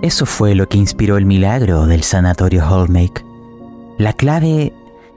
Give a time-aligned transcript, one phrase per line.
[0.00, 3.24] Eso fue lo que inspiró el milagro del sanatorio Holmake.
[3.98, 4.72] La clave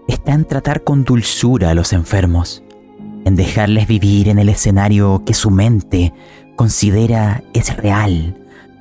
[0.08, 2.62] está en tratar con dulzura a los enfermos,
[3.24, 6.14] en dejarles vivir en el escenario que su mente
[6.56, 8.38] considera es real.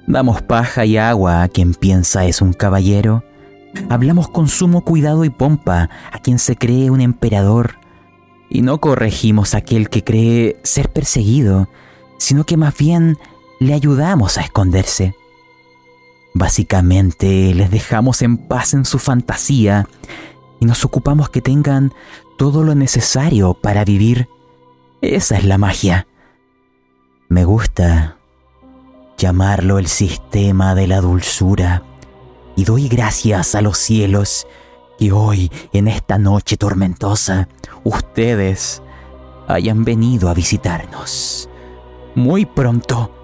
[0.06, 3.24] Damos paja y agua a quien piensa es un caballero.
[3.88, 7.76] Hablamos con sumo cuidado y pompa a quien se cree un emperador.
[8.50, 11.68] Y no corregimos a aquel que cree ser perseguido,
[12.18, 13.16] sino que más bien
[13.58, 15.14] le ayudamos a esconderse.
[16.34, 19.88] Básicamente les dejamos en paz en su fantasía
[20.60, 21.92] y nos ocupamos que tengan
[22.36, 24.28] todo lo necesario para vivir.
[25.00, 26.08] Esa es la magia.
[27.28, 28.16] Me gusta
[29.16, 31.84] llamarlo el sistema de la dulzura
[32.56, 34.46] y doy gracias a los cielos
[34.98, 37.48] que hoy, en esta noche tormentosa,
[37.84, 38.82] ustedes
[39.46, 41.48] hayan venido a visitarnos.
[42.16, 43.23] Muy pronto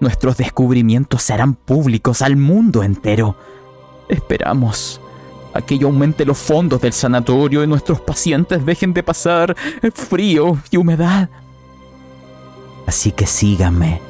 [0.00, 3.36] Nuestros descubrimientos serán públicos al mundo entero.
[4.08, 5.00] Esperamos
[5.54, 9.56] a que aumente los fondos del sanatorio y nuestros pacientes dejen de pasar
[9.94, 11.30] frío y humedad.
[12.86, 14.00] Así que síganme.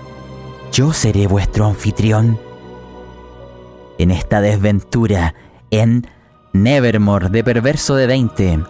[0.72, 2.38] Yo seré vuestro anfitrión.
[3.98, 5.34] En esta desventura
[5.70, 6.06] en
[6.52, 8.60] Nevermore de Perverso de 20.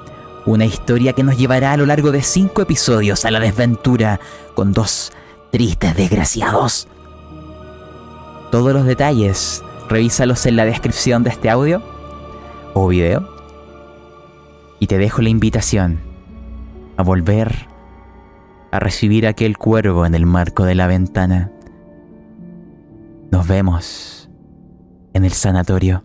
[0.44, 4.20] Una historia que nos llevará a lo largo de cinco episodios a la desventura
[4.54, 5.12] con dos
[5.50, 6.86] tristes desgraciados.
[8.50, 11.82] Todos los detalles, revísalos en la descripción de este audio
[12.74, 13.28] o video.
[14.78, 16.00] Y te dejo la invitación
[16.96, 17.68] a volver
[18.70, 21.50] a recibir aquel cuervo en el marco de la ventana.
[23.30, 24.30] Nos vemos
[25.12, 26.04] en el sanatorio.